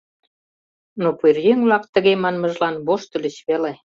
[1.01, 3.71] Но пӧръеҥ-влак тыге манмыжлан воштыльыч веле.